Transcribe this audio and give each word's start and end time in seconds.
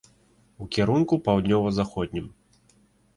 У 0.63 0.67
кірунку 0.77 1.19
паўднёва 1.27 1.69
заходнім. 1.79 2.25